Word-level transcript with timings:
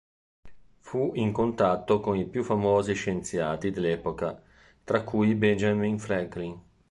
Fu 0.79 1.11
in 1.13 1.31
contatto 1.31 1.99
con 1.99 2.17
i 2.17 2.25
più 2.25 2.41
famosi 2.43 2.95
scienziati 2.95 3.69
dell'epoca, 3.69 4.41
tra 4.83 5.03
cui 5.03 5.35
Benjamin 5.35 5.99
Franklin. 5.99 6.59